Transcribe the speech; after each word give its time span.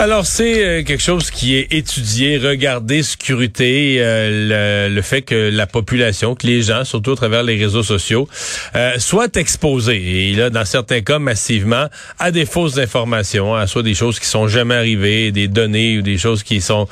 Alors, 0.00 0.26
c'est 0.26 0.64
euh, 0.64 0.82
quelque 0.84 1.02
chose 1.02 1.28
qui 1.32 1.56
est 1.56 1.72
étudié, 1.72 2.38
regardé, 2.38 3.02
scruté, 3.02 3.96
euh, 3.98 4.86
le, 4.88 4.94
le, 4.94 5.02
fait 5.02 5.22
que 5.22 5.50
la 5.52 5.66
population, 5.66 6.36
que 6.36 6.46
les 6.46 6.62
gens, 6.62 6.84
surtout 6.84 7.10
à 7.10 7.16
travers 7.16 7.42
les 7.42 7.56
réseaux 7.56 7.82
sociaux, 7.82 8.28
euh, 8.76 8.92
soient 8.98 9.26
exposés, 9.34 10.30
et 10.30 10.34
là, 10.36 10.50
dans 10.50 10.64
certains 10.64 11.00
cas, 11.00 11.18
massivement, 11.18 11.88
à 12.20 12.30
des 12.30 12.46
fausses 12.46 12.78
informations, 12.78 13.56
à 13.56 13.66
soit 13.66 13.82
des 13.82 13.96
choses 13.96 14.20
qui 14.20 14.26
sont 14.26 14.46
jamais 14.46 14.76
arrivées, 14.76 15.32
des 15.32 15.48
données 15.48 15.98
ou 15.98 16.02
des 16.02 16.16
choses 16.16 16.44
qui 16.44 16.60
sont 16.60 16.86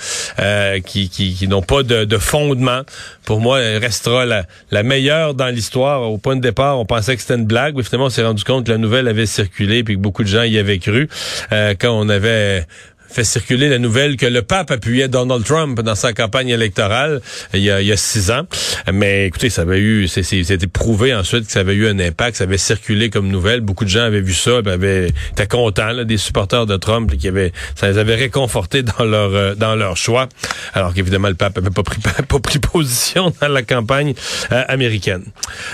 qui, 0.85 1.09
qui, 1.09 1.35
qui 1.35 1.47
n'ont 1.47 1.63
pas 1.63 1.85
de, 1.85 2.05
de, 2.05 2.19
fondement. 2.19 2.83
Pour 3.25 3.41
moi, 3.41 3.61
elle 3.61 3.81
restera 3.81 4.27
la, 4.27 4.47
la 4.73 4.83
meilleure 4.83 5.35
dans 5.35 5.47
l'histoire. 5.47 6.03
Au 6.11 6.19
point 6.19 6.35
de 6.35 6.41
départ, 6.41 6.81
on 6.81 6.85
pensait 6.85 7.15
que 7.15 7.23
c'était 7.23 7.37
une 7.37 7.47
blague, 7.47 7.77
mais 7.77 7.85
finalement, 7.85 8.07
on 8.07 8.11
s'est 8.11 8.25
rendu 8.25 8.43
compte 8.43 8.67
que 8.67 8.73
la 8.73 8.79
nouvelle 8.79 9.07
avait 9.07 9.27
circulé, 9.27 9.85
puis 9.85 9.95
que 9.95 10.01
beaucoup 10.01 10.25
de 10.25 10.29
gens 10.29 10.43
y 10.43 10.59
avaient 10.59 10.81
cru 10.81 11.09
quand 11.51 11.93
on 11.93 12.09
avait 12.09 12.67
fait 13.17 13.25
circuler 13.25 13.71
la 13.71 13.79
nouvelle 13.79 14.19
que 14.19 14.27
le 14.27 14.43
pape 14.43 14.71
appuyait 14.71 15.09
Donald 15.09 15.43
Trump 15.43 15.81
dans 15.81 15.95
sa 15.95 16.13
campagne 16.13 16.51
électorale 16.51 17.23
il 17.55 17.61
y 17.61 17.71
a, 17.71 17.81
il 17.81 17.87
y 17.87 17.93
a 17.93 17.97
six 17.97 18.31
ans. 18.31 18.43
Mais 18.93 19.27
écoutez, 19.27 19.49
ça 19.49 19.63
avait 19.63 19.81
eu, 19.81 20.07
c'était 20.07 20.67
prouvé 20.67 21.15
ensuite 21.15 21.47
que 21.47 21.53
ça 21.53 21.61
avait 21.61 21.73
eu 21.73 21.89
un 21.89 21.99
impact, 21.99 22.37
ça 22.37 22.45
avait 22.45 22.59
circulé 22.59 23.09
comme 23.09 23.29
nouvelle. 23.29 23.63
Beaucoup 23.63 23.85
de 23.85 23.91
gens 23.91 24.03
avaient 24.03 24.21
vu 24.21 24.35
ça, 24.35 24.59
avaient, 24.67 25.09
étaient 25.33 25.47
contents, 25.47 25.93
là, 25.93 26.05
des 26.05 26.19
supporters 26.19 26.67
de 26.67 26.77
Trump, 26.77 27.17
qui 27.17 27.29
avaient, 27.29 27.53
ça 27.75 27.89
les 27.89 27.97
avait 27.97 28.17
réconfortés 28.17 28.83
dans 28.83 29.05
leur 29.05 29.35
euh, 29.35 29.55
dans 29.55 29.75
leur 29.75 29.97
choix. 29.97 30.29
Alors 30.75 30.93
qu'évidemment 30.93 31.29
le 31.29 31.35
pape 31.35 31.57
avait 31.57 31.71
pas 31.71 31.83
pris 31.83 32.01
pas 32.29 32.39
pris 32.39 32.59
position 32.59 33.33
dans 33.41 33.49
la 33.49 33.63
campagne 33.63 34.13
euh, 34.53 34.63
américaine. 34.69 35.25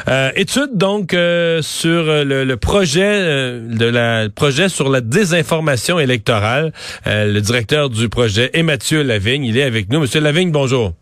Euh, 0.09 0.31
étude 0.37 0.77
donc 0.77 1.13
euh, 1.13 1.61
sur 1.61 2.05
le, 2.05 2.55
projet 2.57 3.59
de 3.61 3.87
la 3.87 4.29
projet 4.29 4.69
sur 4.69 4.89
la 4.89 5.01
désinformation 5.01 5.99
électorale 5.99 6.73
le 7.33 7.41
directeur 7.41 7.91
du 7.91 8.09
projet 8.09 8.51
est 8.53 8.63
Mathieu 8.63 9.03
Lavigne. 9.03 9.45
Il 9.45 9.59
est 9.59 9.63
avec 9.63 9.89
nous. 9.89 10.01
Monsieur 10.01 10.21
Lavigne, 10.21 10.53
bonjour. 10.53 10.93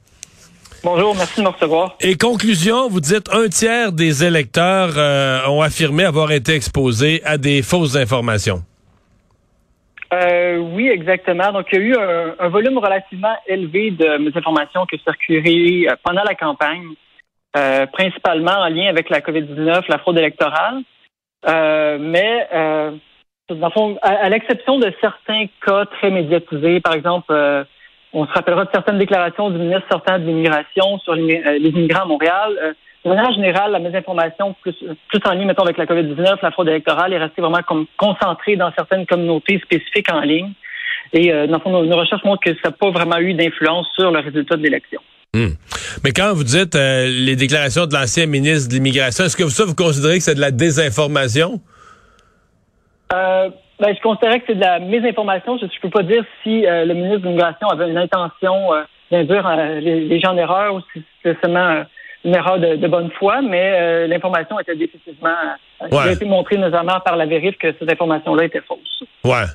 Bonjour, 0.83 1.15
merci 1.15 1.41
de 1.41 1.45
me 1.45 1.51
recevoir. 1.51 1.97
Et 2.01 2.17
conclusion, 2.17 2.89
vous 2.89 3.01
dites 3.01 3.29
un 3.35 3.49
tiers 3.49 3.93
des 3.93 4.25
électeurs 4.25 4.93
euh, 4.97 5.47
ont 5.49 5.61
affirmé 5.61 6.05
avoir 6.05 6.33
été 6.33 6.55
exposés 6.55 7.21
à 7.25 7.37
des 7.37 7.63
fausses 7.63 7.97
informations. 7.97 8.63
Euh, 10.15 10.57
oui, 10.57 10.89
exactement. 10.89 11.53
Donc, 11.53 11.67
il 11.73 11.79
y 11.79 11.83
a 11.83 11.85
eu 11.85 11.97
un, 12.39 12.49
volume 12.49 12.79
relativement 12.79 13.35
élevé 13.47 13.91
de 13.91 14.39
informations 14.39 14.87
qui 14.87 14.99
circulé 14.99 15.87
euh, 15.89 15.95
pendant 16.03 16.23
la 16.23 16.35
campagne, 16.35 16.95
principalement 17.93 18.61
en 18.63 18.69
lien 18.69 18.89
avec 18.89 19.11
la 19.11 19.21
COVID-19, 19.21 19.83
la 19.89 19.99
fraude 19.99 20.19
électorale. 20.19 20.83
mais 21.45 22.47
à, 24.03 24.29
l'exception 24.29 24.79
de 24.79 24.93
certains 25.01 25.47
cas 25.65 25.85
très 25.87 26.11
médiatisés, 26.11 26.81
par 26.81 26.95
exemple, 26.95 27.27
euh, 27.31 27.65
on 28.13 28.27
se 28.27 28.33
rappellera 28.33 28.65
de 28.65 28.71
certaines 28.73 28.99
déclarations 28.99 29.51
du 29.51 29.59
ministre 29.59 29.87
sortant 29.91 30.19
de 30.19 30.25
l'immigration 30.25 30.99
sur 31.01 31.15
les, 31.15 31.43
euh, 31.47 31.59
immigrants 31.59 32.03
à 32.03 32.07
Montréal. 32.07 32.59
Euh, 32.63 32.73
de 33.05 33.09
manière 33.09 33.33
générale, 33.33 33.73
la 33.73 33.79
mésinformation, 33.79 34.55
plus, 34.63 34.75
en 35.25 35.33
lien, 35.33 35.47
mettons, 35.47 35.63
avec 35.63 35.79
la 35.79 35.87
COVID-19, 35.87 36.39
la 36.43 36.51
fraude 36.51 36.69
électorale, 36.69 37.13
est 37.15 37.19
restée 37.19 37.41
vraiment 37.41 37.63
concentrée 37.97 38.57
dans 38.57 38.71
certaines 38.77 39.07
communautés 39.07 39.59
spécifiques 39.65 40.13
en 40.13 40.21
ligne. 40.21 40.53
Et 41.15 41.33
dans 41.33 41.55
le 41.55 41.59
fond, 41.61 41.71
nos, 41.71 41.97
recherches 41.97 42.23
montrent 42.25 42.43
que 42.43 42.55
ça 42.63 42.69
n'a 42.69 42.73
pas 42.73 42.91
vraiment 42.91 43.17
eu 43.17 43.33
d'influence 43.33 43.87
sur 43.99 44.11
le 44.11 44.19
résultat 44.19 44.57
de 44.59 44.63
l'élection. 44.63 45.01
Hmm. 45.33 45.55
Mais 46.05 46.13
quand 46.13 46.35
vous 46.35 46.45
dites 46.45 46.75
les 46.75 47.37
déclarations 47.37 47.87
de 47.87 47.95
l'ancien 47.95 48.27
ministre 48.27 48.69
de 48.69 48.75
l'Immigration, 48.75 49.25
est-ce 49.25 49.37
que 49.37 49.45
vous 49.45 49.75
considérez 49.75 50.19
que 50.19 50.25
c'est 50.25 50.35
de 50.35 50.41
la 50.41 50.51
désinformation? 50.51 51.59
Euh, 53.13 53.51
ben, 53.79 53.95
je 53.95 54.01
considérais 54.01 54.41
que 54.41 54.47
c'est 54.49 54.55
de 54.55 54.61
la 54.61 54.79
mésinformation. 54.79 55.59
Je 55.59 55.65
ne 55.65 55.81
peux 55.81 55.91
pas 55.91 56.03
dire 56.03 56.25
si 56.43 56.67
euh, 56.67 56.85
le 56.85 56.95
ministre 56.95 57.19
de 57.19 57.25
l'Immigration 57.25 57.69
avait 57.69 57.89
une 57.89 57.99
intention 57.99 58.71
d'induire 59.11 59.47
euh, 59.47 59.81
les, 59.81 60.21
gens 60.21 60.33
en 60.33 60.37
erreur 60.37 60.75
ou 60.75 60.81
si 60.93 61.03
c'est 61.23 61.41
seulement 61.41 61.85
une 62.25 62.35
erreur 62.35 62.59
de, 62.59 62.87
bonne 62.87 63.11
foi, 63.13 63.41
mais 63.41 64.07
l'information 64.07 64.61
était 64.61 64.77
définitivement 64.77 65.31
ouais. 65.91 65.99
a 65.99 66.13
été 66.13 66.25
montré 66.25 66.57
notamment 66.57 67.01
par 67.01 67.17
la 67.17 67.27
vérif 67.27 67.57
que 67.59 67.75
cette 67.79 67.91
information-là 67.91 68.45
était 68.45 68.63
fausse. 68.67 69.05
Ouais. 69.25 69.47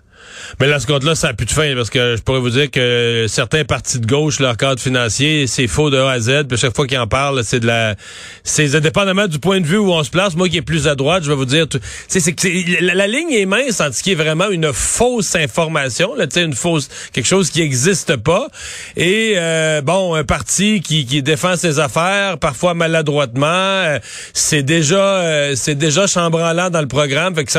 Mais 0.59 0.67
là, 0.67 0.79
ce 0.79 0.87
compte-là, 0.87 1.15
ça 1.15 1.27
n'a 1.27 1.33
plus 1.33 1.45
de 1.45 1.51
fin, 1.51 1.75
parce 1.75 1.89
que 1.89 2.15
je 2.15 2.21
pourrais 2.21 2.39
vous 2.39 2.49
dire 2.49 2.69
que 2.71 3.25
certains 3.27 3.63
partis 3.63 3.99
de 3.99 4.05
gauche, 4.05 4.39
leur 4.39 4.57
cadre 4.57 4.79
financier, 4.79 5.47
c'est 5.47 5.67
faux 5.67 5.89
de 5.89 5.97
A 5.97 6.11
à 6.11 6.19
Z. 6.19 6.47
Puis 6.47 6.57
chaque 6.57 6.75
fois 6.75 6.87
qu'ils 6.87 6.99
en 6.99 7.07
parlent, 7.07 7.43
c'est 7.43 7.59
de 7.59 7.67
la, 7.67 7.95
c'est 8.43 8.75
indépendamment 8.75 9.27
du 9.27 9.39
point 9.39 9.59
de 9.59 9.65
vue 9.65 9.77
où 9.77 9.91
on 9.91 10.03
se 10.03 10.09
place. 10.09 10.35
Moi, 10.35 10.49
qui 10.49 10.57
est 10.57 10.61
plus 10.61 10.87
à 10.87 10.95
droite, 10.95 11.23
je 11.23 11.29
vais 11.29 11.35
vous 11.35 11.45
dire, 11.45 11.65
c'est 12.07 12.23
la, 12.81 12.93
la, 12.93 13.07
ligne 13.07 13.31
est 13.31 13.45
mince 13.45 13.81
entre 13.81 13.95
ce 13.95 14.03
qui 14.03 14.11
est 14.11 14.15
vraiment 14.15 14.49
une 14.49 14.71
fausse 14.73 15.35
information, 15.35 16.15
là, 16.15 16.25
une 16.35 16.53
fausse, 16.53 16.89
quelque 17.13 17.27
chose 17.27 17.49
qui 17.49 17.61
n'existe 17.61 18.17
pas, 18.17 18.47
et 18.97 19.33
euh, 19.37 19.81
bon, 19.81 20.15
un 20.15 20.23
parti 20.23 20.81
qui, 20.81 21.05
qui 21.05 21.23
défend 21.23 21.55
ses 21.55 21.79
affaires, 21.79 22.37
parfois 22.37 22.73
maladroitement, 22.73 23.47
euh, 23.47 23.99
c'est 24.33 24.63
déjà, 24.63 25.17
euh, 25.17 25.53
c'est 25.55 25.75
déjà 25.75 26.07
chambranlant 26.15 26.69
dans 26.69 26.81
le 26.81 26.87
programme. 26.87 27.35
Fait 27.35 27.45
que 27.45 27.51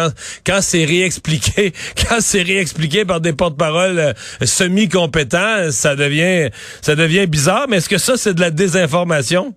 quand 0.46 0.60
c'est 0.60 0.84
réexpliqué, 0.84 1.72
quand 2.08 2.20
c'est 2.20 2.42
réexpliqué 2.42 3.04
par 3.04 3.20
des 3.20 3.32
porte-paroles 3.32 3.98
euh, 3.98 4.12
semi-compétents, 4.42 5.70
ça 5.70 5.94
devient, 5.96 6.50
ça 6.82 6.94
devient 6.96 7.26
bizarre. 7.26 7.66
Mais 7.68 7.76
est-ce 7.76 7.88
que 7.88 7.98
ça, 7.98 8.16
c'est 8.16 8.34
de 8.34 8.40
la 8.40 8.50
désinformation? 8.50 9.54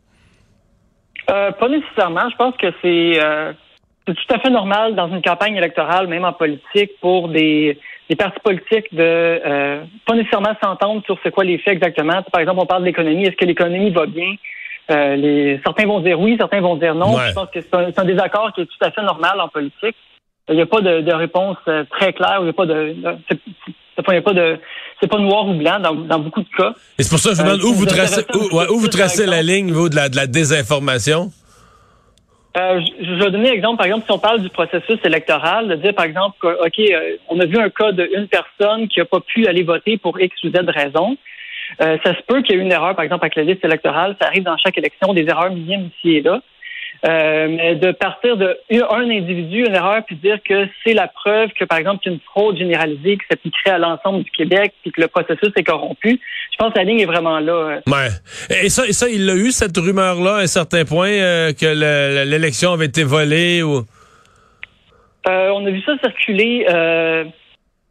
Euh, 1.30 1.52
pas 1.52 1.70
nécessairement. 1.70 2.30
Je 2.30 2.36
pense 2.36 2.56
que 2.58 2.68
c'est 2.82 3.24
euh, 3.24 3.54
tout 4.06 4.34
à 4.34 4.40
fait 4.40 4.50
normal 4.50 4.96
dans 4.96 5.08
une 5.08 5.22
campagne 5.22 5.56
électorale, 5.56 6.08
même 6.08 6.26
en 6.26 6.34
politique, 6.34 6.92
pour 7.00 7.30
des, 7.30 7.78
partis 8.18 8.40
politiques 8.44 8.94
de 8.94 9.40
pas 10.06 10.16
nécessairement 10.16 10.56
s'entendre 10.62 11.04
sur 11.06 11.18
ce 11.24 11.30
quoi 11.30 11.44
les 11.44 11.62
exactement. 11.68 12.24
Par 12.31 12.42
exemple, 12.42 12.60
on 12.62 12.66
parle 12.66 12.81
de 12.81 12.88
l'économie. 12.88 13.26
Est-ce 13.26 13.36
que 13.36 13.46
l'économie 13.46 13.92
va 13.92 14.08
bien? 14.08 14.34
Les, 14.89 15.59
certains 15.63 15.85
vont 15.85 16.00
dire 16.00 16.19
oui, 16.19 16.35
certains 16.38 16.61
vont 16.61 16.75
dire 16.75 16.95
non. 16.95 17.17
Je 17.17 17.33
pense 17.33 17.50
que 17.50 17.59
c'est 17.61 18.00
un, 18.00 18.05
désaccord 18.05 18.51
qui 18.53 18.61
est 18.61 18.66
tout 18.66 18.85
à 18.85 18.91
fait 18.91 19.03
normal 19.03 19.39
en 19.39 19.47
politique. 19.47 19.95
Il 20.50 20.55
n'y 20.55 20.61
a 20.61 20.66
pas 20.66 20.81
de, 20.81 21.13
réponse 21.13 21.57
euh, 21.67 21.83
très 21.91 22.11
claire. 22.13 22.38
Il 22.39 22.45
n'y 22.45 22.50
a 22.50 22.53
pas 22.53 22.66
de, 22.66 22.95
c'est 23.95 24.22
pas 24.22 24.33
de 24.33 24.57
c'est 25.00 25.07
pas 25.07 25.19
noir 25.19 25.47
ou 25.47 25.53
blanc 25.53 25.79
dans, 25.79 26.19
beaucoup 26.19 26.41
de 26.41 26.50
cas. 26.57 26.73
Et 26.97 27.03
c'est 27.03 27.09
pour 27.09 27.19
ça 27.19 27.29
que 27.29 27.38
je 27.38 27.41
demande 27.44 27.63
où, 27.63 27.73
vous 27.73 27.85
tracez, 27.85 28.25
où, 28.33 28.79
vous 28.79 28.88
tracez 28.88 29.25
la 29.25 29.41
ligne 29.41 29.67
au 29.67 29.69
niveau 29.69 29.89
de 29.89 29.95
la, 29.95 30.09
de 30.09 30.16
la 30.16 30.27
désinformation? 30.27 31.31
Euh, 32.57 32.81
je, 33.01 33.23
vais 33.23 33.31
donner 33.31 33.51
un 33.51 33.53
exemple. 33.53 33.77
Par 33.77 33.85
exemple, 33.85 34.06
si 34.06 34.11
on 34.11 34.19
parle 34.19 34.41
du 34.41 34.50
processus 34.50 34.97
électoral, 35.03 35.67
de 35.67 35.75
dire, 35.75 35.94
par 35.94 36.06
exemple, 36.06 36.35
OK, 36.45 36.79
euh, 36.79 37.17
on 37.29 37.39
a 37.39 37.45
vu 37.45 37.57
un 37.57 37.69
cas 37.69 37.91
d'une 37.91 38.27
personne 38.27 38.88
qui 38.88 39.00
n'a 39.00 39.06
pas 39.06 39.19
pu 39.21 39.47
aller 39.47 39.63
voter 39.63 39.97
pour 39.97 40.19
X 40.19 40.35
ou 40.44 40.50
Z 40.50 40.56
raison. 40.67 41.16
Ça 41.80 42.16
se 42.16 42.22
peut 42.28 42.41
qu'il 42.41 42.56
y 42.56 42.59
ait 42.59 42.62
une 42.62 42.72
erreur, 42.72 42.96
par 42.96 43.06
exemple, 43.06 43.24
avec 43.24 43.35
la 43.35 43.44
liste 43.44 43.63
électorale. 43.63 44.16
Ça 44.22 44.28
arrive 44.28 44.44
dans 44.44 44.57
chaque 44.57 44.78
élection, 44.78 45.13
des 45.13 45.28
erreurs 45.28 45.52
minimes 45.52 45.90
ici 45.97 46.18
et 46.18 46.22
là. 46.22 46.41
Euh, 47.06 47.47
mais 47.50 47.75
de 47.75 47.91
partir 47.94 48.35
de 48.35 48.57
un 48.72 49.09
individu, 49.09 49.66
une 49.66 49.75
erreur, 49.75 50.03
puis 50.06 50.18
dire 50.18 50.38
que 50.44 50.68
c'est 50.84 50.94
la 50.94 51.07
preuve 51.07 51.50
que, 51.57 51.63
par 51.63 51.78
exemple, 51.78 52.00
qu'il 52.00 52.12
y 52.12 52.16
a 52.16 52.18
une 52.18 52.22
fraude 52.22 52.57
généralisée 52.57 53.18
qui 53.18 53.25
s'appliquerait 53.30 53.72
à 53.72 53.78
l'ensemble 53.78 54.24
du 54.24 54.31
Québec, 54.31 54.74
puis 54.81 54.91
que 54.91 55.00
le 55.00 55.07
processus 55.07 55.50
est 55.56 55.63
corrompu, 55.63 56.19
je 56.52 56.57
pense 56.57 56.74
que 56.74 56.78
la 56.78 56.84
ligne 56.84 57.00
est 57.00 57.06
vraiment 57.06 57.40
là. 57.40 57.80
Ouais. 57.88 58.09
Et 58.62 58.68
ça, 58.68 58.86
et 58.86 58.91
ça 58.91 59.07
il 59.07 59.25
l'a 59.25 59.36
eu, 59.36 59.51
cette 59.51 59.78
rumeur-là, 59.78 60.36
à 60.36 60.40
un 60.41 60.47
certain 60.47 60.84
point, 60.84 61.09
euh, 61.09 61.53
que 61.53 62.25
l'élection 62.25 62.74
avait 62.74 62.88
été 62.88 63.03
volée 63.03 63.63
ou... 63.63 63.86
Euh, 65.28 65.50
on 65.51 65.66
a 65.66 65.69
vu 65.69 65.81
ça 65.81 65.94
circuler 66.01 66.66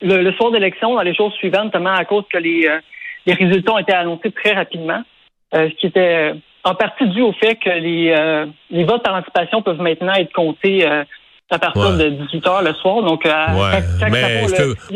le, 0.03 0.33
soir 0.33 0.51
d'élection, 0.51 0.95
dans 0.95 1.03
les 1.03 1.15
jours 1.15 1.33
suivantes, 1.35 1.67
notamment 1.67 1.95
à 1.95 2.05
cause 2.05 2.25
que 2.31 2.39
les, 2.39 2.69
les 3.29 3.35
résultats 3.35 3.73
ont 3.73 3.79
été 3.79 3.93
annoncés 3.93 4.33
très 4.33 4.55
rapidement, 4.55 5.03
ce 5.53 5.75
qui 5.77 5.87
était 5.87 6.35
en 6.65 6.75
partie 6.75 7.09
dû 7.09 7.23
au 7.23 7.33
fait 7.33 7.57
que 7.57 7.71
les, 7.71 8.15
euh, 8.17 8.47
les 8.71 8.85
votes 8.85 9.03
par 9.03 9.15
anticipation 9.15 9.63
peuvent 9.63 9.81
maintenant 9.81 10.13
être 10.15 10.33
comptés 10.33 10.87
euh, 10.87 11.05
à 11.51 11.59
partir 11.59 11.97
de 11.97 12.11
18 12.11 12.45
h 12.45 12.65
le 12.65 12.75
soir. 12.75 13.03
Donc, 13.03 13.25
euh, 13.25 13.31
ouais. 13.31 14.11
mais 14.11 14.39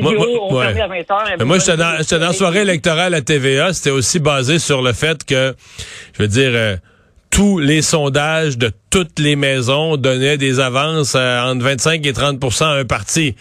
moi, 0.02 0.12
moi, 0.50 0.64
à 0.64 0.73
20 0.73 0.99
h 0.99 1.37
Mais 1.38 1.44
moi, 1.44 1.58
j'étais 1.58 1.76
dans, 1.76 2.19
dans 2.19 2.26
la 2.26 2.32
soirée 2.32 2.61
électorale 2.61 3.14
à 3.14 3.23
TVA. 3.23 3.73
C'était 3.73 3.90
aussi 3.90 4.20
basé 4.20 4.58
sur 4.58 4.82
le 4.82 4.93
fait 4.93 5.25
que, 5.25 5.55
je 6.14 6.23
veux 6.23 6.29
dire, 6.29 6.79
tous 7.32 7.58
les 7.58 7.81
sondages 7.81 8.58
de 8.58 8.70
toutes 8.90 9.19
les 9.19 9.37
maisons 9.37 9.96
donnaient 9.96 10.37
des 10.37 10.61
avances 10.61 11.14
entre 11.14 11.64
25 11.64 12.05
et 12.06 12.12
30% 12.12 12.64
à 12.64 12.69
un 12.73 12.84
parti. 12.84 13.34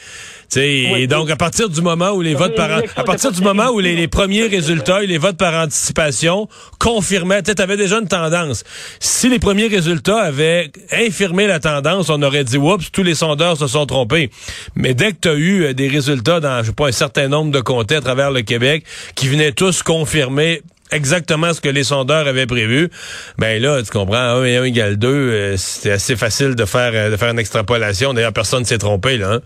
et 0.55 1.07
donc, 1.07 1.29
à 1.29 1.35
partir 1.35 1.67
du 1.67 1.81
moment 1.81 2.11
où 2.11 2.21
les 2.21 2.33
votes 2.33 2.55
par 2.55 2.71
à 2.71 3.03
partir 3.03 3.33
du 3.33 3.41
moment 3.41 3.67
où 3.67 3.81
les, 3.81 4.07
premiers 4.07 4.47
résultats 4.47 5.03
et 5.03 5.07
les 5.07 5.17
votes 5.17 5.35
par 5.35 5.53
anticipation 5.61 6.47
confirmaient, 6.79 7.43
tu 7.43 7.51
avais 7.61 7.75
déjà 7.75 7.99
une 7.99 8.07
tendance. 8.07 8.63
Si 9.01 9.27
les 9.27 9.39
premiers 9.39 9.67
résultats 9.67 10.21
avaient 10.21 10.71
infirmé 10.93 11.45
la 11.45 11.59
tendance, 11.59 12.09
on 12.09 12.21
aurait 12.23 12.45
dit, 12.45 12.57
oups, 12.57 12.89
tous 12.93 13.03
les 13.03 13.15
sondeurs 13.15 13.57
se 13.57 13.67
sont 13.67 13.85
trompés. 13.85 14.31
Mais 14.75 14.93
dès 14.93 15.11
que 15.11 15.17
tu 15.21 15.27
as 15.27 15.33
eu 15.33 15.63
euh, 15.63 15.73
des 15.73 15.89
résultats 15.89 16.39
dans, 16.39 16.61
je 16.61 16.67
sais 16.67 16.73
pas, 16.73 16.87
un 16.87 16.93
certain 16.93 17.27
nombre 17.27 17.51
de 17.51 17.59
comtés 17.59 17.95
à 17.95 18.01
travers 18.01 18.31
le 18.31 18.41
Québec 18.41 18.85
qui 19.15 19.27
venaient 19.27 19.51
tous 19.51 19.83
confirmer 19.83 20.61
exactement 20.91 21.53
ce 21.53 21.61
que 21.61 21.69
les 21.69 21.83
sondeurs 21.83 22.27
avaient 22.27 22.45
prévu, 22.45 22.89
ben 23.37 23.61
là, 23.61 23.81
tu 23.81 23.91
comprends, 23.91 24.15
1 24.17 24.45
et 24.45 24.57
1 24.57 24.63
égale 24.65 24.97
2, 24.97 25.07
euh, 25.07 25.57
c'était 25.57 25.91
assez 25.91 26.15
facile 26.15 26.55
de 26.55 26.65
faire, 26.65 26.91
euh, 26.93 27.09
de 27.09 27.17
faire 27.17 27.31
une 27.31 27.39
extrapolation. 27.39 28.13
D'ailleurs, 28.13 28.33
personne 28.33 28.61
ne 28.61 28.65
s'est 28.65 28.77
trompé, 28.77 29.17
là. 29.17 29.33
Hein? 29.33 29.39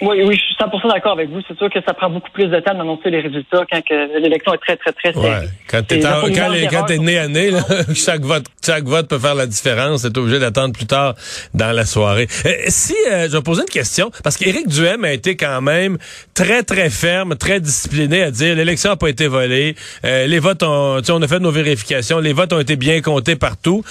Oui, 0.00 0.22
oui, 0.24 0.36
je 0.36 0.42
suis 0.42 0.54
100% 0.54 0.88
d'accord 0.92 1.12
avec 1.12 1.28
vous. 1.30 1.40
C'est 1.48 1.56
sûr 1.58 1.68
que 1.70 1.80
ça 1.84 1.92
prend 1.92 2.08
beaucoup 2.08 2.30
plus 2.30 2.46
de 2.46 2.60
temps 2.60 2.74
d'annoncer 2.74 3.10
les 3.10 3.20
résultats 3.20 3.64
quand 3.70 3.82
l'élection 4.20 4.54
est 4.54 4.58
très, 4.58 4.76
très, 4.76 4.92
très 4.92 5.12
serrée. 5.12 5.28
Ouais. 5.28 5.48
Quand 5.68 5.86
t'es 5.86 6.00
quand, 6.00 6.86
es 6.90 6.98
né 6.98 7.18
à 7.18 7.28
nez, 7.28 7.50
là, 7.50 7.60
chaque 7.94 8.22
vote, 8.22 8.44
chaque 8.64 8.84
vote 8.84 9.08
peut 9.08 9.18
faire 9.18 9.34
la 9.34 9.46
différence. 9.46 10.02
T'es 10.02 10.18
obligé 10.18 10.38
d'attendre 10.38 10.72
plus 10.72 10.86
tard 10.86 11.14
dans 11.54 11.72
la 11.72 11.84
soirée. 11.84 12.28
Euh, 12.46 12.52
si 12.68 12.94
euh, 13.10 13.28
je 13.28 13.36
vais 13.36 13.42
poser 13.42 13.62
une 13.62 13.68
question, 13.68 14.10
parce 14.22 14.36
qu'Éric 14.36 14.68
Duhem 14.68 15.04
a 15.04 15.12
été 15.12 15.36
quand 15.36 15.60
même 15.60 15.98
très, 16.34 16.62
très 16.62 16.90
ferme, 16.90 17.36
très 17.36 17.60
discipliné 17.60 18.22
à 18.22 18.30
dire 18.30 18.54
l'élection 18.54 18.90
n'a 18.90 18.96
pas 18.96 19.10
été 19.10 19.26
volée, 19.26 19.74
euh, 20.04 20.26
les 20.26 20.38
votes 20.38 20.62
ont, 20.62 21.00
on 21.08 21.22
a 21.22 21.28
fait 21.28 21.40
nos 21.40 21.50
vérifications, 21.50 22.20
les 22.20 22.32
votes 22.32 22.52
ont 22.52 22.60
été 22.60 22.76
bien 22.76 23.00
comptés 23.00 23.36
partout. 23.36 23.82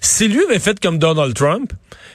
Si 0.00 0.28
lui 0.28 0.44
avait 0.44 0.58
fait 0.58 0.78
comme 0.80 0.98
Donald 0.98 1.34
Trump, 1.34 1.72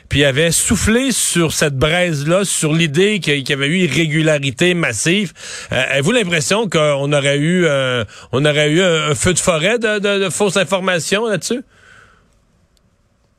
puis 0.09 0.25
avait 0.25 0.51
soufflé 0.51 1.11
sur 1.11 1.51
cette 1.51 1.75
braise-là, 1.75 2.43
sur 2.43 2.73
l'idée 2.73 3.19
qu'il 3.19 3.47
y 3.47 3.53
avait 3.53 3.67
eu 3.67 3.77
irrégularité 3.83 4.73
massive. 4.73 5.33
Euh, 5.71 5.75
avez-vous 5.91 6.11
l'impression 6.11 6.67
qu'on 6.67 7.13
aurait 7.13 7.37
eu 7.37 7.65
euh, 7.65 8.03
on 8.31 8.43
aurait 8.43 8.71
eu 8.71 8.81
un, 8.81 9.13
feu 9.13 9.33
de 9.33 9.39
forêt 9.39 9.77
de, 9.77 10.29
fausses 10.29 10.57
informations 10.57 11.27
là-dessus? 11.27 11.61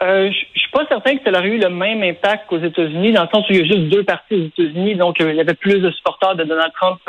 Euh, 0.03 0.31
je 0.31 0.59
suis 0.59 0.71
pas 0.71 0.87
certain 0.89 1.17
que 1.17 1.25
ça 1.25 1.39
aurait 1.39 1.49
eu 1.49 1.59
le 1.59 1.69
même 1.69 2.03
impact 2.03 2.47
qu'aux 2.49 2.61
États-Unis, 2.61 3.13
dans 3.13 3.25
le 3.25 3.29
sens 3.35 3.49
où 3.51 3.53
il 3.53 3.59
y 3.59 3.63
a 3.63 3.65
juste 3.65 3.89
deux 3.91 4.05
partis 4.05 4.35
aux 4.35 4.47
États-Unis, 4.47 4.95
donc 4.95 5.21
euh, 5.21 5.31
il 5.31 5.37
y 5.37 5.41
avait 5.41 5.55
plus 5.55 5.81
de 5.81 5.91
supporters 5.91 6.37
de 6.37 6.45
Donald 6.45 6.73
Trump 6.73 7.01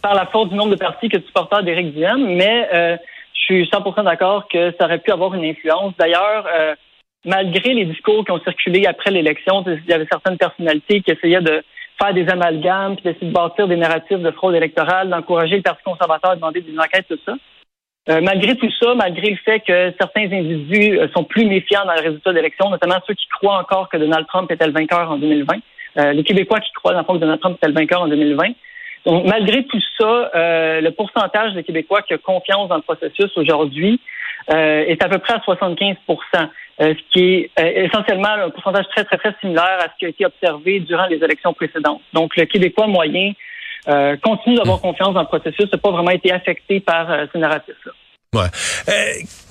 par 0.00 0.14
la 0.14 0.26
force 0.26 0.48
du 0.48 0.56
nombre 0.56 0.70
de 0.70 0.76
partis 0.76 1.10
que 1.10 1.18
de 1.18 1.24
supporters 1.26 1.62
d'Éric 1.62 1.94
Duhem, 1.94 2.24
mais 2.24 2.68
je 2.72 3.40
suis 3.42 3.64
100% 3.64 4.04
d'accord 4.04 4.48
que 4.48 4.72
ça 4.80 4.86
aurait 4.86 4.98
pu 4.98 5.12
avoir 5.12 5.34
une 5.34 5.44
influence. 5.44 5.92
D'ailleurs, 5.98 6.46
malgré 7.24 7.74
les 7.74 7.84
discours 7.84 8.24
qui 8.24 8.32
ont 8.32 8.40
circulé 8.40 8.86
après 8.86 9.10
l'élection, 9.10 9.64
il 9.66 9.88
y 9.88 9.92
avait 9.92 10.06
certaines 10.10 10.38
personnalités 10.38 11.00
qui 11.02 11.10
essayaient 11.10 11.40
de 11.40 11.62
faire 12.00 12.14
des 12.14 12.28
amalgames, 12.28 12.96
puis 12.96 13.04
d'essayer 13.04 13.28
de 13.28 13.32
bâtir 13.32 13.68
des 13.68 13.76
narratifs 13.76 14.18
de 14.18 14.30
fraude 14.32 14.54
électorale, 14.54 15.08
d'encourager 15.08 15.56
le 15.56 15.62
Parti 15.62 15.82
conservateur 15.84 16.32
à 16.32 16.36
demander 16.36 16.60
des 16.60 16.78
enquêtes, 16.78 17.06
tout 17.08 17.18
ça. 17.24 17.34
Euh, 18.08 18.20
malgré 18.20 18.56
tout 18.56 18.70
ça, 18.80 18.94
malgré 18.96 19.30
le 19.30 19.36
fait 19.36 19.60
que 19.60 19.94
certains 20.00 20.24
individus 20.24 20.98
euh, 20.98 21.06
sont 21.14 21.22
plus 21.22 21.46
méfiants 21.46 21.84
dans 21.86 21.94
le 21.94 22.00
résultat 22.00 22.32
d'élection, 22.32 22.68
notamment 22.68 22.96
ceux 23.06 23.14
qui 23.14 23.28
croient 23.28 23.58
encore 23.58 23.88
que 23.88 23.96
Donald 23.96 24.26
Trump 24.26 24.50
était 24.50 24.66
le 24.66 24.72
vainqueur 24.72 25.08
en 25.08 25.18
2020, 25.18 25.54
euh, 25.98 26.12
les 26.12 26.24
Québécois 26.24 26.58
qui 26.58 26.72
croient 26.72 26.94
dans 26.94 27.00
le 27.00 27.04
fond 27.04 27.14
que 27.14 27.18
Donald 27.18 27.40
Trump 27.40 27.58
était 27.58 27.68
le 27.68 27.74
vainqueur 27.74 28.02
en 28.02 28.08
2020. 28.08 28.48
Donc, 29.06 29.24
malgré 29.26 29.64
tout 29.64 29.80
ça, 29.98 30.30
le 30.34 30.90
pourcentage 30.90 31.54
de 31.54 31.60
Québécois 31.60 32.02
qui 32.02 32.14
ont 32.14 32.18
confiance 32.18 32.68
dans 32.68 32.76
le 32.76 32.82
processus 32.82 33.36
aujourd'hui 33.36 34.00
est 34.46 35.02
à 35.02 35.08
peu 35.08 35.18
près 35.18 35.34
à 35.34 35.40
75 35.40 35.96
euh, 36.82 36.94
ce 36.94 37.12
qui 37.12 37.34
est 37.34 37.50
euh, 37.60 37.86
essentiellement 37.86 38.30
un 38.30 38.50
pourcentage 38.50 38.86
très, 38.88 39.04
très, 39.04 39.16
très 39.16 39.34
similaire 39.40 39.78
à 39.78 39.84
ce 39.84 39.98
qui 39.98 40.06
a 40.06 40.08
été 40.08 40.26
observé 40.26 40.80
durant 40.80 41.06
les 41.06 41.16
élections 41.16 41.52
précédentes. 41.52 42.00
Donc, 42.12 42.36
le 42.36 42.44
Québécois 42.46 42.88
moyen 42.88 43.32
euh, 43.88 44.16
continue 44.16 44.56
d'avoir 44.56 44.78
hmm. 44.78 44.82
confiance 44.82 45.14
dans 45.14 45.20
le 45.20 45.26
processus, 45.26 45.70
n'a 45.70 45.78
pas 45.78 45.90
vraiment 45.90 46.10
été 46.10 46.32
affecté 46.32 46.80
par 46.80 47.08
ce 47.32 47.38
narratif-là. 47.38 47.92
Ouais. 48.34 48.48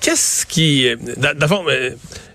qu'est-ce 0.00 0.44
qui, 0.44 0.88
dans, 1.16 1.64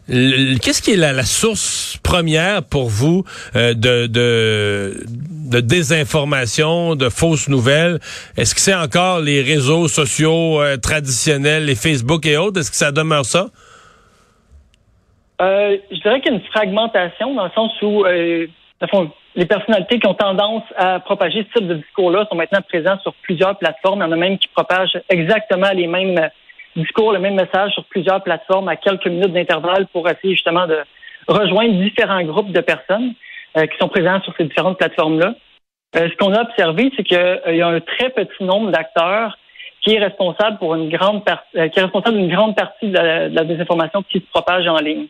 qu'est-ce 0.08 0.82
qui 0.82 0.94
est 0.94 0.96
la, 0.96 1.24
source 1.24 1.98
première 2.02 2.64
pour 2.64 2.88
vous 2.88 3.26
de, 3.54 3.74
de, 3.74 5.04
de 5.06 5.60
désinformation, 5.60 6.96
de 6.96 7.10
fausses 7.10 7.50
nouvelles? 7.50 8.00
Est-ce 8.38 8.56
que 8.56 8.62
c'est 8.62 8.74
encore 8.74 9.20
les 9.20 9.42
réseaux 9.42 9.90
sociaux 9.90 10.62
traditionnels, 10.82 11.66
les 11.66 11.76
Facebook 11.76 12.26
et 12.26 12.38
autres? 12.38 12.62
Est-ce 12.62 12.72
que 12.72 12.78
ça 12.78 12.94
demeure 12.94 13.26
ça? 13.26 13.50
Euh, 15.40 15.78
je 15.92 16.00
dirais 16.02 16.20
qu'il 16.22 16.32
y 16.32 16.36
a 16.36 16.38
une 16.38 16.46
fragmentation 16.46 17.34
dans 17.34 17.46
le 17.46 17.52
sens 17.52 17.72
où 17.82 18.06
euh, 18.06 18.48
les 19.36 19.46
personnalités 19.46 20.00
qui 20.00 20.08
ont 20.08 20.16
tendance 20.16 20.64
à 20.76 21.00
propager 21.00 21.46
ce 21.48 21.60
type 21.60 21.68
de 21.68 21.76
discours-là 21.76 22.26
sont 22.30 22.36
maintenant 22.36 22.62
présents 22.68 23.00
sur 23.02 23.14
plusieurs 23.22 23.58
plateformes. 23.58 24.00
Il 24.00 24.06
y 24.06 24.08
en 24.08 24.12
a 24.12 24.16
même 24.16 24.38
qui 24.40 24.48
propagent 24.48 25.00
exactement 25.10 25.70
les 25.74 25.88
mêmes 25.88 26.30
discours, 26.76 27.12
le 27.12 27.20
même 27.20 27.36
message 27.36 27.74
sur 27.74 27.86
plusieurs 27.86 28.24
plateformes 28.24 28.68
à 28.68 28.76
quelques 28.76 29.08
minutes 29.08 29.34
d'intervalle 29.34 29.88
pour 29.88 30.10
essayer 30.10 30.34
justement 30.34 30.66
de 30.68 30.80
rejoindre 31.28 31.74
différents 31.82 32.24
groupes 32.24 32.52
de 32.52 32.62
personnes 32.62 33.14
euh, 33.58 33.68
qui 33.68 33.78
sont 33.80 33.90
présents 33.90 34.22
sur 34.22 34.34
ces 34.38 34.46
différentes 34.46 34.78
plateformes-là. 34.78 35.36
Euh, 35.96 36.10
ce 36.10 36.16
qu'on 36.18 36.34
a 36.34 36.42
observé, 36.42 36.92
c'est 36.96 37.04
qu'il 37.04 37.18
y 37.18 37.62
a 37.62 37.68
un 37.68 37.80
très 37.80 38.10
petit 38.10 38.44
nombre 38.44 38.72
d'acteurs 38.72 39.38
qui 39.82 39.94
est 39.94 40.00
responsable 40.00 40.58
pour 40.58 40.76
une 40.76 40.90
grande 40.90 41.24
qui 41.24 41.58
est 41.58 41.82
responsable 41.82 42.18
d'une 42.18 42.32
grande 42.32 42.56
partie 42.56 42.90
de 42.90 42.98
la 42.98 43.44
désinformation 43.44 44.04
qui 44.04 44.20
se 44.20 44.26
propage 44.32 44.68
en 44.68 44.80
ligne. 44.80 45.08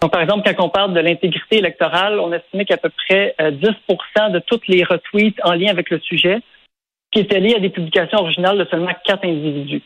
Donc, 0.00 0.12
par 0.12 0.20
exemple, 0.20 0.48
quand 0.48 0.64
on 0.64 0.68
parle 0.68 0.94
de 0.94 1.00
l'intégrité 1.00 1.58
électorale, 1.58 2.20
on 2.20 2.32
estimait 2.32 2.64
qu'à 2.64 2.76
peu 2.76 2.90
près 2.90 3.34
10% 3.38 3.50
euh, 3.50 4.28
de 4.28 4.38
toutes 4.38 4.68
les 4.68 4.84
retweets 4.84 5.40
en 5.42 5.54
lien 5.54 5.70
avec 5.70 5.90
le 5.90 5.98
sujet 6.00 6.38
qui 7.12 7.20
étaient 7.20 7.40
liés 7.40 7.56
à 7.56 7.60
des 7.60 7.70
publications 7.70 8.18
originales 8.18 8.58
de 8.58 8.64
seulement 8.70 8.92
quatre 9.04 9.24
individus. 9.24 9.82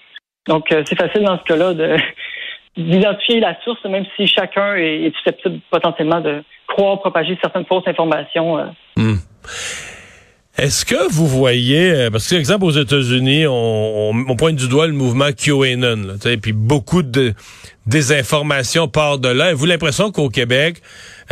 Donc, 0.47 0.71
euh, 0.73 0.83
c'est 0.87 0.97
facile 0.99 1.23
dans 1.23 1.39
ce 1.39 1.45
cas-là 1.45 1.73
de 1.73 1.97
d'identifier 2.77 3.41
la 3.41 3.57
source, 3.63 3.83
même 3.85 4.05
si 4.17 4.27
chacun 4.27 4.75
est, 4.75 5.13
susceptible 5.17 5.61
potentiellement 5.71 6.21
de 6.21 6.43
croire 6.67 6.99
propager 7.01 7.39
certaines 7.41 7.65
fausses 7.65 7.87
informations. 7.87 8.59
Euh. 8.59 8.65
Hmm. 8.97 9.17
Est-ce 10.59 10.85
que 10.85 11.11
vous 11.11 11.27
voyez, 11.27 12.09
parce 12.13 12.29
que, 12.29 12.37
exemple, 12.37 12.65
aux 12.65 12.71
États-Unis, 12.71 13.47
on, 13.47 14.11
on, 14.11 14.37
pointe 14.37 14.57
du 14.57 14.69
doigt 14.69 14.87
le 14.87 14.93
mouvement 14.93 15.31
QAnon, 15.33 15.97
là, 16.07 16.37
puis 16.41 16.53
beaucoup 16.53 17.03
de 17.03 17.35
désinformation 17.87 18.89
part 18.89 19.19
de 19.19 19.29
là. 19.29 19.47
Avez-vous 19.47 19.67
l'impression 19.67 20.11
qu'au 20.11 20.29
Québec, 20.29 20.81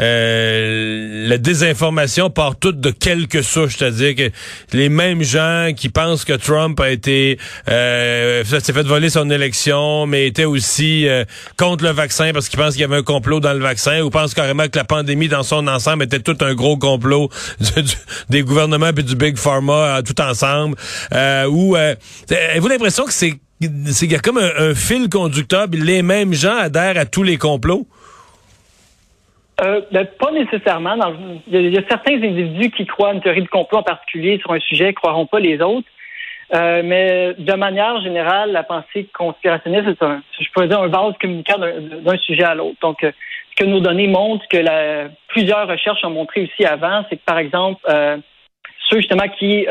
euh, 0.00 1.28
la 1.28 1.38
désinformation 1.38 2.30
part 2.30 2.56
toute 2.56 2.80
de 2.80 2.90
quelques 2.90 3.42
souches, 3.42 3.76
c'est-à-dire 3.78 4.14
que 4.14 4.30
les 4.72 4.88
mêmes 4.88 5.22
gens 5.22 5.70
qui 5.76 5.88
pensent 5.88 6.24
que 6.24 6.32
Trump 6.32 6.80
a 6.80 6.90
été 6.90 7.38
euh, 7.68 8.44
s'est 8.44 8.72
fait 8.72 8.82
voler 8.82 9.10
son 9.10 9.28
élection, 9.30 10.06
mais 10.06 10.26
était 10.26 10.44
aussi 10.44 11.06
euh, 11.08 11.24
contre 11.56 11.84
le 11.84 11.90
vaccin 11.90 12.32
parce 12.32 12.48
qu'il 12.48 12.58
pense 12.58 12.72
qu'il 12.72 12.80
y 12.82 12.84
avait 12.84 12.96
un 12.96 13.02
complot 13.02 13.40
dans 13.40 13.52
le 13.52 13.60
vaccin, 13.60 14.00
ou 14.00 14.10
pensent 14.10 14.34
carrément 14.34 14.68
que 14.68 14.78
la 14.78 14.84
pandémie 14.84 15.28
dans 15.28 15.42
son 15.42 15.66
ensemble 15.66 16.04
était 16.04 16.20
tout 16.20 16.38
un 16.40 16.54
gros 16.54 16.76
complot 16.76 17.28
des 18.30 18.42
gouvernements 18.42 18.90
et 18.96 19.02
du 19.02 19.16
big 19.16 19.36
pharma 19.36 20.00
tout 20.04 20.20
ensemble. 20.20 20.76
ou 21.50 21.76
avez-vous 21.76 22.68
l'impression 22.68 23.04
que 23.04 23.12
c'est 23.12 23.38
c'est 23.86 24.06
qu'il 24.06 24.12
y 24.12 24.16
a 24.16 24.20
comme 24.20 24.38
un, 24.38 24.74
fil 24.74 25.08
conducteur, 25.08 25.66
les 25.72 26.02
mêmes 26.02 26.32
gens 26.32 26.56
adhèrent 26.56 26.98
à 26.98 27.04
tous 27.04 27.22
les 27.22 27.38
complots? 27.38 27.86
Euh, 29.60 29.80
ben, 29.92 30.06
pas 30.18 30.32
nécessairement. 30.32 30.96
il, 31.46 31.70
y 31.70 31.78
a, 31.78 31.82
certains 31.88 32.14
individus 32.14 32.70
qui 32.70 32.86
croient 32.86 33.10
à 33.10 33.12
une 33.12 33.20
théorie 33.20 33.42
de 33.42 33.48
complot 33.48 33.78
en 33.78 33.82
particulier 33.82 34.38
sur 34.38 34.52
un 34.52 34.60
sujet, 34.60 34.92
croiront 34.92 35.26
pas 35.26 35.40
les 35.40 35.60
autres. 35.60 35.88
Euh, 36.54 36.82
mais 36.84 37.34
de 37.38 37.54
manière 37.54 38.00
générale, 38.02 38.52
la 38.52 38.62
pensée 38.62 39.06
conspirationniste, 39.16 39.84
c'est 39.86 40.04
un, 40.04 40.22
je 40.38 40.48
pourrais 40.52 40.72
un 40.72 40.88
vase 40.88 41.14
communicant 41.20 41.58
d'un 41.58 42.18
sujet 42.18 42.44
à 42.44 42.54
l'autre. 42.54 42.76
Donc, 42.82 43.04
euh, 43.04 43.12
ce 43.50 43.64
que 43.64 43.68
nos 43.68 43.80
données 43.80 44.08
montrent, 44.08 44.46
que 44.48 45.08
plusieurs 45.28 45.68
recherches 45.68 46.04
ont 46.04 46.10
montré 46.10 46.42
aussi 46.42 46.64
avant, 46.64 47.04
c'est 47.08 47.16
que, 47.16 47.24
par 47.24 47.38
exemple, 47.38 47.80
ceux 48.88 48.96
justement 48.96 49.28
qui 49.38 49.66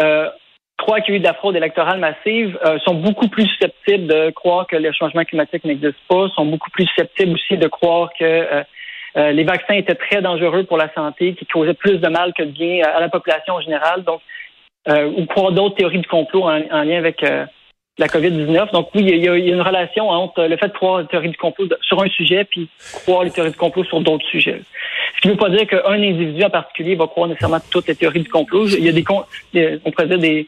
croient 0.81 1.01
qu'il 1.01 1.15
eu 1.15 1.19
de 1.19 1.23
la 1.23 1.33
fraude 1.33 1.55
électorale 1.55 1.99
massive 1.99 2.57
euh, 2.65 2.79
sont 2.79 2.95
beaucoup 2.95 3.29
plus 3.29 3.45
susceptibles 3.45 4.07
de 4.07 4.31
croire 4.31 4.65
que 4.67 4.75
le 4.75 4.91
changement 4.91 5.23
climatique 5.23 5.63
n'existe 5.63 5.97
pas, 6.09 6.27
sont 6.35 6.45
beaucoup 6.45 6.71
plus 6.71 6.85
susceptibles 6.87 7.33
aussi 7.33 7.57
de 7.57 7.67
croire 7.67 8.09
que 8.19 8.25
euh, 8.25 8.63
euh, 9.17 9.31
les 9.31 9.43
vaccins 9.43 9.75
étaient 9.75 9.95
très 9.95 10.21
dangereux 10.21 10.63
pour 10.63 10.77
la 10.77 10.91
santé, 10.93 11.35
qui 11.35 11.45
causaient 11.45 11.75
plus 11.75 11.99
de 11.99 12.07
mal 12.07 12.33
que 12.33 12.43
de 12.43 12.51
bien 12.51 12.83
à 12.83 12.99
la 12.99 13.09
population 13.09 13.55
en 13.55 13.61
général. 13.61 14.03
Donc, 14.03 14.21
ou 15.17 15.25
croire 15.27 15.51
d'autres 15.51 15.75
théories 15.75 15.99
du 15.99 16.07
complot 16.07 16.43
en, 16.43 16.83
lien 16.83 16.97
avec 16.97 17.21
la 17.99 18.07
COVID-19. 18.07 18.71
Donc 18.71 18.89
oui, 18.95 19.03
il 19.07 19.23
y, 19.23 19.29
a, 19.29 19.35
une 19.35 19.61
relation 19.61 20.09
entre 20.09 20.43
le 20.45 20.57
fait 20.57 20.69
de 20.69 20.73
croire 20.73 21.01
les 21.01 21.07
théories 21.07 21.29
du 21.29 21.37
complot 21.37 21.67
sur 21.81 22.01
un 22.01 22.07
sujet 22.07 22.45
puis 22.45 22.67
croire 23.05 23.23
les 23.23 23.29
théories 23.29 23.51
du 23.51 23.57
complot 23.57 23.83
sur 23.83 24.01
d'autres 24.01 24.25
sujets. 24.25 24.61
Ce 25.15 25.21
qui 25.21 25.27
ne 25.27 25.33
veut 25.33 25.37
pas 25.37 25.49
dire 25.49 25.67
qu'un 25.67 25.91
individu 25.91 26.43
en 26.43 26.49
particulier 26.49 26.95
va 26.95 27.05
croire 27.05 27.27
nécessairement 27.27 27.59
toutes 27.69 27.87
les 27.89 27.95
théories 27.95 28.23
du 28.23 28.29
complot. 28.29 28.65
Il 28.69 28.83
y 28.83 28.89
a 28.89 28.91
des, 28.91 29.05
on 29.85 29.91
pourrait 29.91 30.07
dire 30.07 30.17
des, 30.17 30.47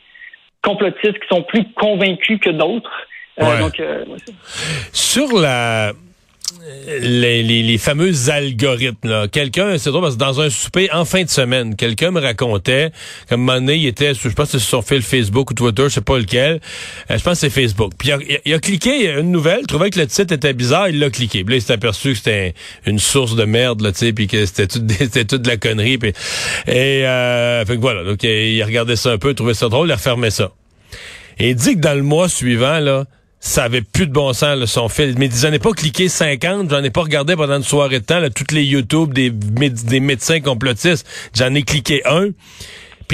complotistes 0.63 1.19
qui 1.19 1.27
sont 1.29 1.43
plus 1.43 1.65
convaincus 1.75 2.39
que 2.39 2.49
d'autres. 2.49 2.91
Euh, 3.41 3.59
donc, 3.59 3.79
euh, 3.79 4.05
Sur 4.91 5.33
la 5.33 5.93
les, 7.01 7.43
les, 7.43 7.77
fameux 7.77 8.29
algorithmes. 8.29 9.27
Quelqu'un, 9.29 9.77
c'est 9.77 9.89
drôle 9.89 10.03
parce 10.03 10.15
que 10.15 10.19
dans 10.19 10.41
un 10.41 10.49
souper 10.49 10.91
en 10.91 11.05
fin 11.05 11.23
de 11.23 11.29
semaine, 11.29 11.75
quelqu'un 11.75 12.11
me 12.11 12.21
racontait 12.21 12.91
comme 13.29 13.49
un 13.49 13.59
moment 13.59 13.71
il 13.71 13.85
était, 13.85 14.13
je 14.13 14.29
pense 14.29 14.51
que 14.51 14.59
c'est 14.59 14.65
sur 14.65 14.83
Facebook 14.83 15.51
ou 15.51 15.53
Twitter, 15.53 15.83
je 15.83 15.95
sais 15.95 16.01
pas 16.01 16.17
lequel. 16.17 16.61
Euh, 17.09 17.17
je 17.17 17.23
pense 17.23 17.33
que 17.33 17.39
c'est 17.39 17.49
Facebook. 17.49 17.93
Puis 17.97 18.11
il 18.45 18.53
a, 18.53 18.59
cliqué 18.59 19.11
une 19.11 19.31
nouvelle, 19.31 19.65
trouvait 19.67 19.89
que 19.89 19.99
le 19.99 20.07
titre 20.07 20.33
était 20.33 20.53
bizarre, 20.53 20.89
il 20.89 20.99
l'a 20.99 21.09
cliqué. 21.09 21.43
Puis 21.43 21.53
là, 21.53 21.57
il 21.57 21.61
s'est 21.61 21.73
aperçu 21.73 22.11
que 22.11 22.17
c'était 22.17 22.53
une 22.85 22.99
source 22.99 23.35
de 23.35 23.45
merde, 23.45 23.81
là, 23.81 23.91
puis 24.15 24.27
que 24.27 24.45
c'était 24.45 24.67
tout, 24.67 24.79
toute 25.27 25.41
de 25.41 25.47
la 25.47 25.57
connerie. 25.57 25.97
Puis, 25.97 26.13
et 26.67 27.05
euh, 27.05 27.65
fait 27.65 27.75
que 27.75 27.81
voilà, 27.81 28.03
donc 28.03 28.23
il 28.23 28.61
a 28.61 28.65
regardé 28.65 28.95
ça 28.95 29.11
un 29.11 29.17
peu, 29.17 29.33
trouvait 29.33 29.53
ça 29.53 29.69
drôle, 29.69 29.87
il 29.87 29.91
a 29.91 29.95
refermé 29.95 30.29
ça. 30.29 30.51
Et 31.39 31.49
il 31.49 31.55
dit 31.55 31.75
que 31.75 31.79
dans 31.79 31.95
le 31.95 32.03
mois 32.03 32.29
suivant, 32.29 32.79
là, 32.79 33.05
ça 33.45 33.65
avait 33.65 33.81
plus 33.81 34.07
de 34.07 34.13
bon 34.13 34.31
sens, 34.31 34.57
là, 34.57 34.65
son 34.65 34.87
film. 34.87 35.15
Mais 35.17 35.29
j'en 35.29 35.51
ai 35.51 35.59
pas 35.59 35.73
cliqué 35.73 36.07
50, 36.07 36.69
j'en 36.69 36.81
ai 36.81 36.89
pas 36.89 37.01
regardé 37.01 37.35
pendant 37.35 37.57
une 37.57 37.63
soirée 37.63 37.99
de 37.99 38.05
temps, 38.05 38.19
là, 38.19 38.29
toutes 38.29 38.53
les 38.53 38.63
YouTube 38.63 39.13
des, 39.13 39.29
des 39.29 39.99
médecins 39.99 40.39
complotistes. 40.39 41.05
J'en 41.35 41.53
ai 41.53 41.63
cliqué 41.63 42.01
un. 42.05 42.29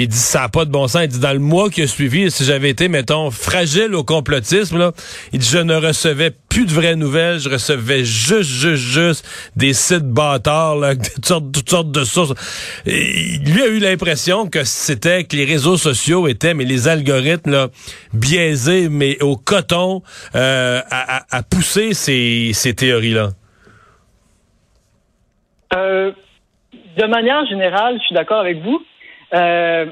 Il 0.02 0.08
dit 0.08 0.16
ça 0.16 0.40
n'a 0.40 0.48
pas 0.48 0.64
de 0.64 0.70
bon 0.70 0.88
sens. 0.88 1.02
Il 1.04 1.08
dit 1.08 1.20
dans 1.20 1.34
le 1.34 1.38
mois 1.38 1.68
qui 1.68 1.82
a 1.82 1.86
suivi, 1.86 2.30
si 2.30 2.44
j'avais 2.44 2.70
été, 2.70 2.88
mettons, 2.88 3.30
fragile 3.30 3.94
au 3.94 4.02
complotisme, 4.02 4.78
là, 4.78 4.92
il 5.34 5.40
dit 5.40 5.46
je 5.46 5.58
ne 5.58 5.74
recevais 5.74 6.30
plus 6.48 6.64
de 6.64 6.72
vraies 6.72 6.96
nouvelles, 6.96 7.38
je 7.38 7.50
recevais 7.50 8.02
juste, 8.02 8.48
juste, 8.48 8.82
juste 8.82 9.50
des 9.56 9.74
sites 9.74 10.08
bâtards, 10.08 10.76
là, 10.76 10.96
toutes, 11.14 11.26
sortes, 11.26 11.52
toutes 11.52 11.68
sortes 11.68 11.92
de 11.92 12.04
sources. 12.04 12.32
Et 12.86 13.38
lui 13.44 13.62
a 13.62 13.66
eu 13.66 13.78
l'impression 13.78 14.48
que 14.48 14.64
c'était 14.64 15.24
que 15.24 15.36
les 15.36 15.44
réseaux 15.44 15.76
sociaux 15.76 16.28
étaient, 16.28 16.54
mais 16.54 16.64
les 16.64 16.88
algorithmes, 16.88 17.50
là, 17.50 17.68
biaisés, 18.14 18.88
mais 18.88 19.22
au 19.22 19.36
coton, 19.36 20.02
euh, 20.34 20.80
à, 20.90 21.26
à, 21.30 21.42
pousser 21.42 21.92
ces, 21.92 22.52
ces 22.54 22.72
théories-là. 22.72 23.32
Euh, 25.74 26.12
de 26.96 27.06
manière 27.06 27.44
générale, 27.46 27.98
je 27.98 28.04
suis 28.06 28.14
d'accord 28.14 28.40
avec 28.40 28.62
vous. 28.62 28.80
Euh, 29.34 29.86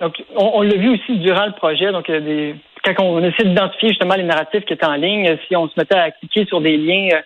donc, 0.00 0.22
on, 0.34 0.62
l'a 0.62 0.76
vu 0.76 0.90
aussi 0.94 1.18
durant 1.18 1.46
le 1.46 1.52
projet. 1.52 1.90
Donc, 1.92 2.10
des, 2.10 2.54
quand 2.84 3.04
on 3.04 3.22
essaie 3.22 3.44
d'identifier 3.44 3.90
justement 3.90 4.14
les 4.14 4.22
narratifs 4.22 4.64
qui 4.64 4.72
étaient 4.72 4.86
en 4.86 4.94
ligne, 4.94 5.36
si 5.48 5.56
on 5.56 5.68
se 5.68 5.74
mettait 5.76 5.96
à 5.96 6.10
cliquer 6.10 6.44
sur 6.46 6.60
des 6.60 6.76
liens 6.76 7.08
euh, 7.14 7.20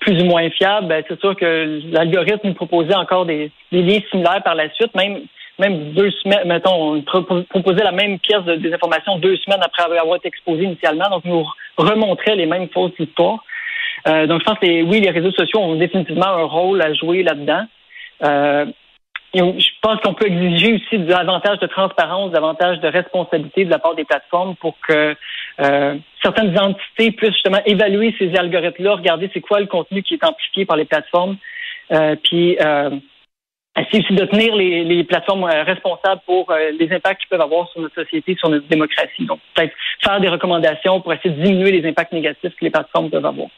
plus 0.00 0.20
ou 0.20 0.26
moins 0.26 0.50
fiables, 0.50 0.88
ben, 0.88 1.04
c'est 1.08 1.20
sûr 1.20 1.36
que 1.36 1.80
l'algorithme 1.90 2.48
nous 2.48 2.54
proposait 2.54 2.94
encore 2.94 3.26
des, 3.26 3.52
liens 3.70 4.00
similaires 4.10 4.42
par 4.42 4.54
la 4.54 4.70
suite, 4.74 4.94
même 4.94 5.22
même 5.58 5.92
deux 5.92 6.10
semaines, 6.10 6.46
mettons, 6.46 6.96
on 6.96 7.02
proposait 7.02 7.82
la 7.82 7.92
même 7.92 8.18
pièce 8.18 8.42
de, 8.42 8.56
des 8.56 8.74
informations 8.74 9.18
deux 9.18 9.36
semaines 9.38 9.62
après 9.62 9.84
avoir 9.84 10.16
été 10.16 10.28
exposé 10.28 10.64
initialement, 10.64 11.08
donc 11.08 11.24
nous 11.24 11.46
remontrait 11.78 12.36
les 12.36 12.44
mêmes 12.44 12.68
fausses 12.68 12.92
histoires. 12.98 13.42
Euh, 14.06 14.26
donc 14.26 14.40
je 14.40 14.44
pense 14.44 14.58
que 14.58 14.82
oui, 14.82 15.00
les 15.00 15.10
réseaux 15.10 15.32
sociaux 15.32 15.60
ont 15.60 15.76
définitivement 15.76 16.26
un 16.26 16.44
rôle 16.44 16.82
à 16.82 16.92
jouer 16.92 17.22
là-dedans. 17.22 17.64
Euh, 18.22 18.66
je 19.34 19.68
pense 19.82 20.00
qu'on 20.00 20.14
peut 20.14 20.26
exiger 20.26 20.74
aussi 20.74 20.98
davantage 20.98 21.58
de 21.58 21.66
transparence, 21.66 22.32
davantage 22.32 22.80
de 22.80 22.88
responsabilité 22.88 23.64
de 23.64 23.70
la 23.70 23.78
part 23.78 23.94
des 23.94 24.04
plateformes 24.04 24.56
pour 24.56 24.76
que 24.86 25.14
euh, 25.60 25.94
certaines 26.22 26.58
entités 26.58 27.12
puissent 27.12 27.32
justement 27.32 27.62
évaluer 27.66 28.14
ces 28.18 28.34
algorithmes-là, 28.36 28.94
regarder 28.94 29.30
c'est 29.32 29.40
quoi 29.40 29.60
le 29.60 29.66
contenu 29.66 30.02
qui 30.02 30.14
est 30.14 30.24
amplifié 30.24 30.64
par 30.64 30.76
les 30.76 30.84
plateformes, 30.84 31.36
euh, 31.92 32.16
puis 32.22 32.56
euh, 32.60 32.90
essayer 33.78 34.04
aussi 34.04 34.14
de 34.14 34.24
tenir 34.24 34.54
les, 34.56 35.04
plateformes 35.04 35.44
responsables 35.44 36.22
pour 36.24 36.52
les 36.52 36.92
impacts 36.92 37.20
qu'ils 37.20 37.28
peuvent 37.28 37.40
avoir 37.40 37.68
sur 37.70 37.82
notre 37.82 37.94
société, 37.94 38.34
sur 38.38 38.48
notre 38.48 38.66
démocratie. 38.68 39.26
Donc, 39.26 39.40
peut-être 39.54 39.74
faire 40.02 40.20
des 40.20 40.28
recommandations 40.28 41.00
pour 41.02 41.12
essayer 41.12 41.34
de 41.34 41.42
diminuer 41.42 41.72
les 41.72 41.88
impacts 41.88 42.12
négatifs 42.12 42.54
que 42.58 42.64
les 42.64 42.70
plateformes 42.70 43.10
peuvent 43.10 43.26
avoir. 43.26 43.48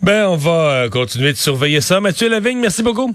Ben, 0.00 0.28
on 0.28 0.36
va 0.36 0.88
continuer 0.90 1.32
de 1.32 1.36
surveiller 1.36 1.80
ça. 1.80 2.00
Mathieu 2.00 2.28
Lavigne, 2.28 2.58
merci 2.58 2.84
beaucoup. 2.84 3.14